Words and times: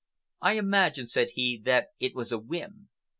"I 0.41 0.53
imagine," 0.53 1.05
said 1.05 1.29
he, 1.35 1.61
"that 1.65 1.89
it 1.99 2.15
was 2.15 2.31
a 2.31 2.39
whim. 2.39 2.89